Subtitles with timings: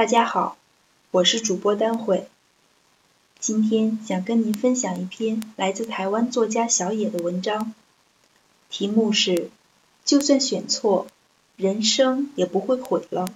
[0.00, 0.56] 大家好，
[1.10, 2.26] 我是主播丹慧。
[3.38, 7.74] 今天想跟您分享一篇来自台湾作家小野的文章，
[8.70, 9.50] 题目是
[10.06, 11.06] “就算选错，
[11.56, 13.28] 人生也不会毁了”。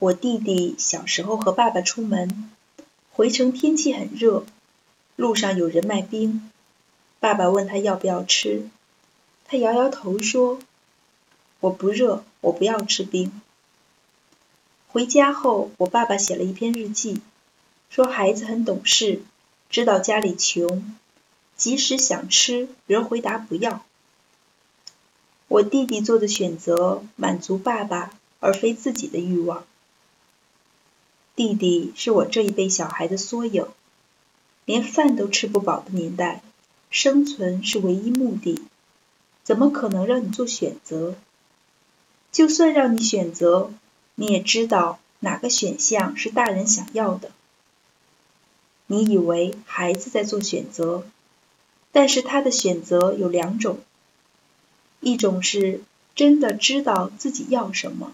[0.00, 2.50] 我弟弟小时候和爸爸出门，
[3.12, 4.44] 回程天气很热，
[5.14, 6.50] 路上有人卖冰，
[7.20, 8.68] 爸爸问他要不要吃，
[9.44, 10.58] 他摇摇头说
[11.60, 13.40] ：“我不热，我不要吃冰。”
[14.90, 17.20] 回家后，我爸爸写了一篇日记，
[17.90, 19.20] 说孩子很懂事，
[19.68, 20.96] 知道家里穷，
[21.56, 23.84] 即使想吃，仍回答不要。
[25.46, 29.64] 我弟弟做的选择满足爸爸，而非自己的欲望。
[31.36, 33.66] 弟弟是我这一辈小孩的缩影，
[34.64, 36.42] 连饭都吃不饱的年代，
[36.88, 38.62] 生存是唯一目的，
[39.44, 41.14] 怎么可能让你做选择？
[42.32, 43.70] 就算让你选择。
[44.20, 47.30] 你也知道哪个选项是大人想要的。
[48.88, 51.04] 你以为孩子在做选择，
[51.92, 53.78] 但是他的选择有两种：
[54.98, 55.82] 一种是
[56.16, 58.10] 真的知道自己要什么，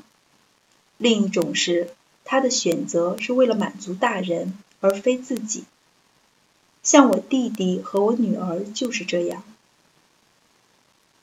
[0.99, 1.89] 另一种是
[2.23, 5.65] 他的选择是为了满足大人而非自己。
[6.83, 9.43] 像我弟弟和我女儿就是这样。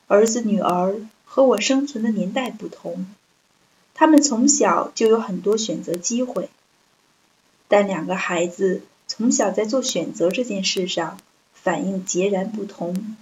[0.08, 3.06] 儿子女儿和我生存的年代不同。
[4.02, 6.50] 他们从小就有很多选择机会，
[7.68, 11.20] 但两个孩子从小在做选择这件事上
[11.54, 13.16] 反应截然不同。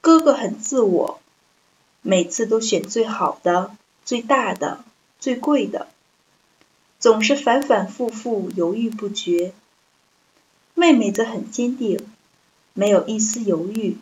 [0.00, 1.20] 哥哥很自我，
[2.02, 4.82] 每次都选最好的、最大的、
[5.20, 5.86] 最贵的，
[6.98, 9.52] 总是反反复复犹豫不决。
[10.74, 12.04] 妹妹则很坚定，
[12.72, 13.98] 没有一丝犹豫，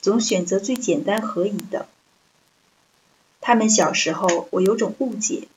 [0.00, 1.88] 总选择最简单合宜的。
[3.48, 5.48] 他们小时候，我有种误解，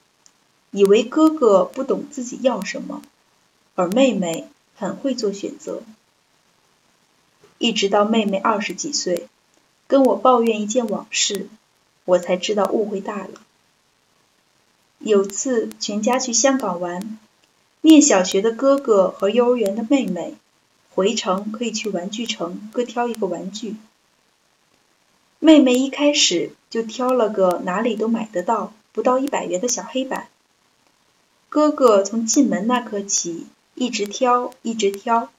[0.72, 3.02] 以为哥哥不懂自己要什么，
[3.76, 5.84] 而妹妹很会做选择。
[7.58, 9.28] 一直到妹妹二十几岁，
[9.88, 11.50] 跟我抱怨一件往事，
[12.06, 13.42] 我才知道误会大了。
[15.00, 17.20] 有次全家去香港玩，
[17.82, 20.36] 念小学的哥哥和幼儿园的妹妹，
[20.96, 23.76] 回程可以去玩具城各挑一个玩具。
[25.44, 30.28] 妹妹一开始就挑了个哪里都买得到、不到一百元的小黑板。
[31.50, 35.30] 哥哥从进门那刻起一直挑，一直挑，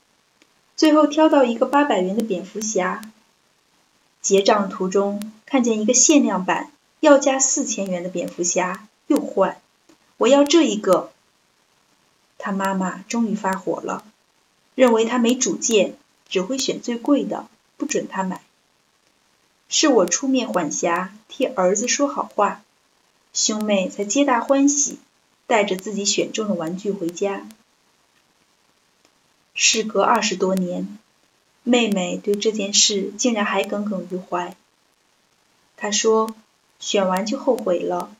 [0.75, 3.01] 最后挑到一个八百元的蝙蝠侠。
[4.21, 9.61] 结账途中看见一个限量版，要价四千元的蝙蝠侠，又换，
[10.17, 11.13] 我要这一个。
[12.39, 14.05] 他妈妈终于发火了，
[14.75, 15.97] 认为他没主见，
[16.29, 17.47] 只会选最贵的，
[17.77, 18.41] 不准他买。
[19.75, 22.63] 是我出面缓颊，替儿子说好话，
[23.33, 24.99] 兄妹才皆大欢喜，
[25.47, 27.49] 带着自己选中的玩具回家。
[29.55, 30.99] 事隔二十多年，
[31.63, 34.55] 妹妹对这件事竟然还耿耿于怀。
[35.79, 36.35] 她说
[36.79, 38.15] ：“选完就后悔了，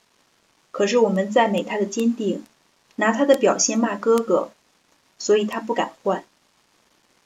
[0.71, 2.43] 可是我们赞美她的坚定，
[2.95, 4.49] 拿她的表现骂哥哥，
[5.19, 6.25] 所以她不敢换。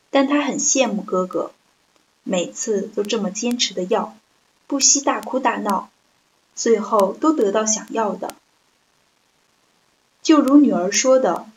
[0.10, 1.54] 但她很羡慕哥哥。”
[2.30, 4.18] 每次都这么坚持的要，
[4.68, 5.90] 不惜大哭大闹，
[6.56, 8.36] 最后都得到想要的。
[10.22, 11.48] 就如女儿说的：“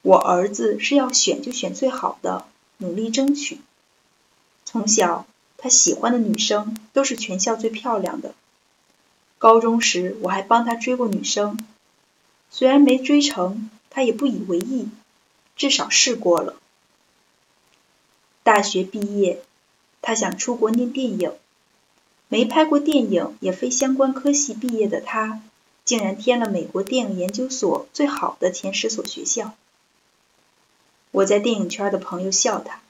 [0.00, 2.46] 我儿子是要选就选最好的，
[2.78, 3.60] 努力争取。
[4.64, 5.26] 从小
[5.58, 8.34] 他喜欢的女生都是全校最漂亮的。
[9.36, 11.58] 高中时我还帮他追过女生，
[12.50, 14.88] 虽然没追成，他也不以为意，
[15.54, 16.54] 至少试过了。
[18.42, 19.42] 大学毕业。”
[20.06, 21.32] 他想出国念电影，
[22.28, 25.40] 没拍过电影也非相关科系毕业的他，
[25.82, 29.54] 竟然填了美国电影研究所最好的前十所学校。
[31.10, 32.82] 我在电影圈的朋友笑他，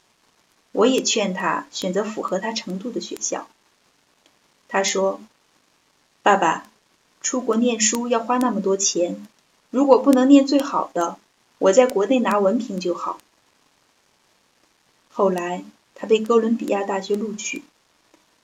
[0.72, 3.46] 我也劝他选择符合他程度的学校。
[4.66, 5.20] 他说
[6.24, 6.68] ：“爸爸，
[7.20, 9.24] 出国念书要花那么多钱，
[9.70, 11.16] 如果不能念最好的，
[11.58, 13.20] 我在国内拿文凭就好。”
[15.12, 15.62] 后来。
[15.94, 17.62] 他被哥伦比亚大学录取，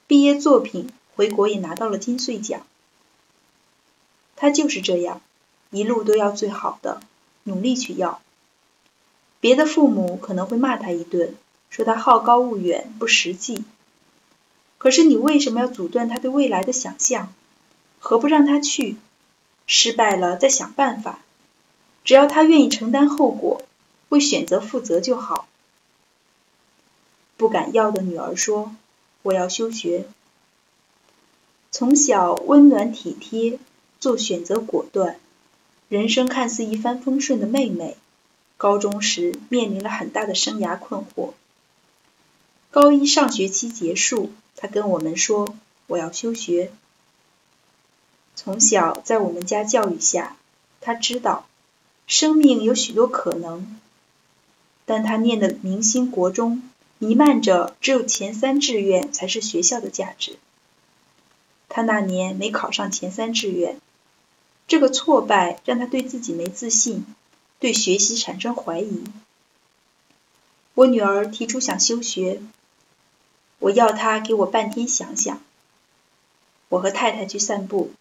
[0.06, 2.66] 毕业作品回国也拿到了金穗奖。
[4.36, 5.20] 他就是这样，
[5.70, 7.00] 一路都要最好的，
[7.44, 8.22] 努力去要。
[9.40, 11.34] 别的父母可能会骂他一顿，
[11.68, 13.64] 说他好高骛远、不实际。
[14.78, 17.32] 可是你为什么要阻断他对未来的想象？
[17.98, 18.96] 何不让他去？
[19.66, 21.20] 失败了再想办法。
[22.02, 23.62] 只要他愿意承担后果，
[24.08, 25.46] 为选择负责就好。
[27.40, 28.76] 不敢要的女儿说
[29.24, 30.04] ：“我要休学。”
[31.72, 33.58] 从小温暖体贴，
[33.98, 35.18] 做选择果断，
[35.88, 37.96] 人生看似一帆风顺的妹妹，
[38.58, 41.30] 高中时面临了很大的生涯困惑。
[42.70, 45.54] 高一上学期结束，她跟我们说
[45.88, 46.70] ：“我要休学。”
[48.36, 50.36] 从小在我们家教育下，
[50.82, 51.46] 她知道
[52.06, 53.80] 生命有许多可能，
[54.84, 56.60] 但她念的明星国中
[57.02, 60.38] 弥漫着只有前三志愿才是学校的价值。
[61.70, 63.80] 他那年没考上前三志愿。
[64.68, 67.06] 这个挫败让他对自己没自信，
[67.58, 69.02] 对学习产生怀疑。
[70.74, 72.42] 我女儿提出想休学，
[73.60, 75.42] 我要她给我半天想想。
[76.68, 77.92] 我和太太去散步，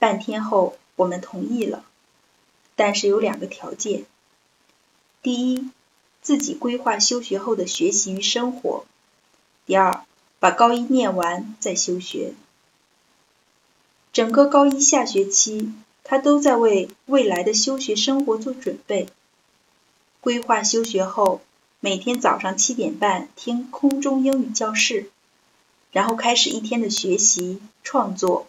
[0.00, 1.84] 半天后我们同意了，
[2.74, 4.04] 但是有两个条件：
[5.22, 5.70] 第一，
[6.28, 8.84] 自己规划休学后的学习与生活；
[9.64, 10.04] 第二，
[10.38, 12.34] 把高一念完再休学。
[14.12, 15.72] 整个高一下学期，
[16.04, 19.08] 他都在为未来的休学生活做准备。
[20.20, 21.40] 规划休学后，
[21.80, 25.10] 每天早上七点半听空中英语教室，
[25.92, 28.48] 然后开始一天的学习、创作、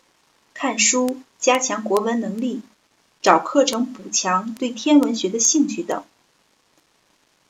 [0.54, 2.60] 看书、加强国文能力、
[3.22, 6.04] 找课程补强对天文学的兴趣等。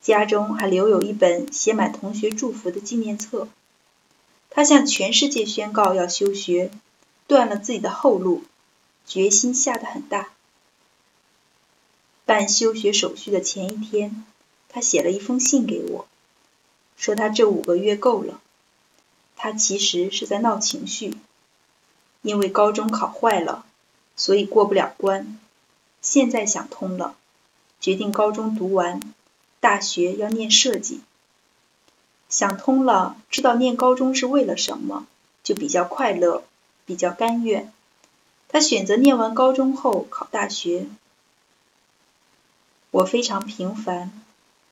[0.01, 3.47] 家中还留有一本写满同学祝福的纪念册。
[4.49, 6.71] 他向全世界宣告要休学。
[7.27, 8.43] 断了自己的后路，
[9.05, 10.29] 决心下得很大。
[12.25, 14.25] 办休学手续的前一天，
[14.67, 16.07] 他写了一封信给我，
[16.97, 18.41] 说他这五个月够了。
[19.35, 21.17] 他其实是在闹情绪，
[22.23, 23.63] 因为高中考坏了，
[24.15, 25.39] 所以过不了关。
[26.01, 27.15] 现在想通了，
[27.79, 28.99] 决定高中读完，
[29.59, 31.01] 大学要念设计。
[32.29, 35.07] 想通了，知道念高中是为了什么，
[35.43, 36.43] 就比较快乐。
[36.85, 37.71] 比较甘愿，
[38.47, 40.87] 他选择念完高中后考大学。
[42.89, 44.11] 我非常平凡，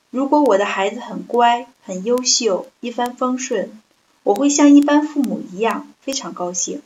[0.09, 3.79] 如果我的孩子很乖、很优秀、一帆风顺，
[4.23, 6.81] 我会像一般父母一样非常高兴。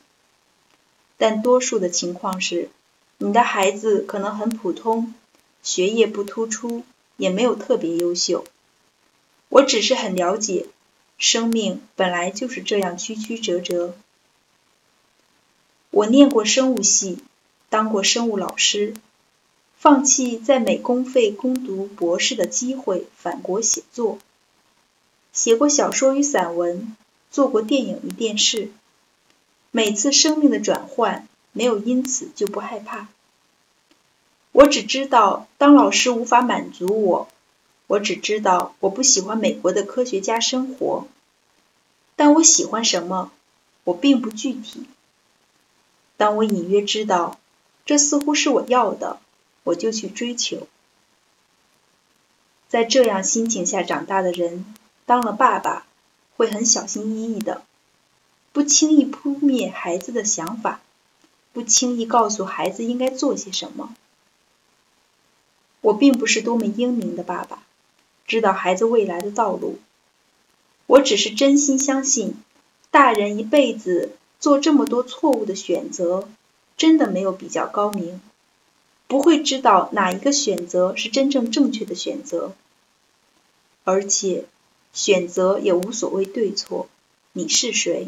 [1.17, 2.69] 但多数的情况是，
[3.17, 5.13] 你的孩子可能很普通，
[5.63, 6.83] 学业不突出，
[7.21, 8.45] 也没有特别优秀。
[9.47, 10.65] 我只是很了解，
[11.19, 13.95] 生命本来就是这样曲曲折折。
[15.91, 17.19] 我念过生物系，
[17.69, 18.95] 当过生物老师，
[19.77, 24.17] 放弃在美公费攻读博士的机会，返国写作，
[25.31, 26.97] 写过小说与散文，
[27.29, 28.71] 做过电影与电视。
[29.69, 33.09] 每次生命的转换，没有因此就不害怕。
[34.53, 37.27] 我只知道，当老师无法满足我，
[37.87, 41.07] 我只知道我不喜欢美国的科学家生活，
[42.15, 43.31] 但我喜欢什么，
[43.85, 44.85] 我并不具体。
[46.17, 47.39] 当我隐约知道，
[47.85, 49.19] 这似乎是我要的，
[49.63, 50.67] 我就去追求。
[52.67, 54.65] 在这样心情下长大的人，
[55.05, 55.85] 当了爸爸，
[56.37, 57.63] 会很小心翼翼的，
[58.51, 60.81] 不轻易扑灭孩子的想法，
[61.53, 63.95] 不轻易告诉孩子应该做些什么。
[65.81, 67.63] 我并不是多么英明的爸爸，
[68.25, 69.79] 知道孩子未来的道路，
[70.87, 72.35] 我只是真心相信，
[72.89, 74.13] 大人一辈子。
[74.39, 76.27] 做这么多错误的选择，
[76.75, 78.19] 真的没有比较高明，
[79.05, 82.55] 不会知道哪一个选择是真正正确的选择。
[83.83, 84.45] 而且，
[84.93, 86.89] 选择也无所谓对错。
[87.33, 88.07] 你是谁？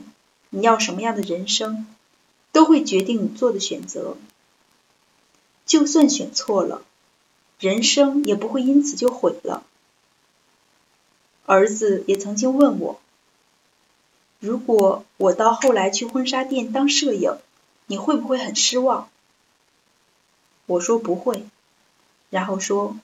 [0.49, 1.85] 你要什么样的人生，
[2.51, 4.17] 都会决定你做的选择。
[5.67, 6.81] 就算选错了，
[7.59, 9.63] 人生也不会因此就毁了。
[11.45, 12.99] 儿子也曾经问我。
[14.39, 17.37] 如果我到后来去婚纱店当摄影，
[17.87, 19.09] 你会不会很失望？
[20.65, 21.45] 我说不会，
[22.29, 22.97] 然后说，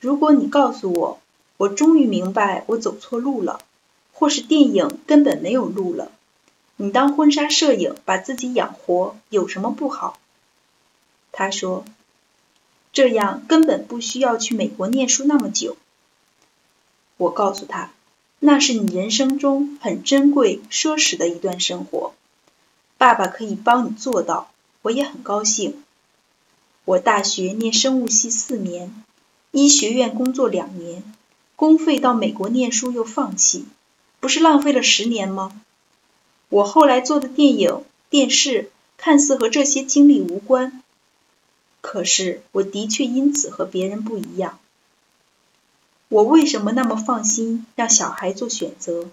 [0.00, 1.20] 如果你告诉我，
[1.56, 3.60] 我终于明白我走错路了，
[4.12, 6.12] 或是电影根本没有路了，
[6.76, 10.18] 你当婚纱摄影把自己养活有什么不好？
[11.32, 11.84] 他说，
[12.96, 15.76] 这样根本不需要去美国念书那么久。
[17.18, 17.90] 我告诉他。
[18.38, 22.14] 那是你人生中很珍贵、奢侈的一段生活，
[22.96, 24.50] 爸爸可以帮你做到，
[24.80, 25.82] 我也很高兴。
[26.86, 28.94] 我大学念生物系四年，
[29.50, 31.02] 医学院工作两年，
[31.54, 33.66] 公费到美国念书又放弃，
[34.20, 35.60] 不是浪费了十年吗？
[36.48, 40.82] 我后来做的电影、电视看似和这些经历无关，
[41.88, 44.58] 可是我的确因此和别人不一样。
[46.08, 49.08] 我为什么那么放心让小孩做选择？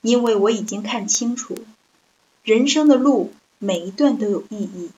[0.00, 1.54] 因为我已经看清楚，
[2.42, 4.90] 人生的路每一段都有意义，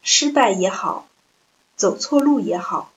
[0.00, 1.06] 失败也好，
[1.76, 2.90] 走错路也好，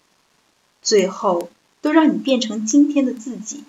[0.82, 1.50] 最后
[1.82, 3.66] 都让你变成今天的自己。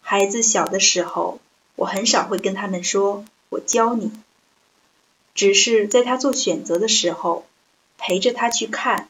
[0.00, 1.38] 孩子小的时候，
[1.76, 4.10] 我很少会跟他们说“我教你”，
[5.40, 7.46] 只是在他做选择的时候，
[7.96, 9.08] 陪着他去看，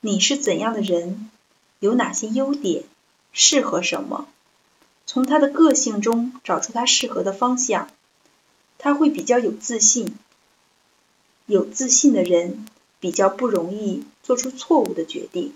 [0.00, 1.28] 你是怎样的人，
[1.80, 2.84] 有哪些优点，
[3.32, 4.28] 适合什么，
[5.04, 7.90] 从他的个性中找出他适合的方向，
[8.78, 10.16] 他会比较有自信。
[11.46, 12.64] 有自信的人
[13.00, 15.54] 比较不容易做出错误的决定。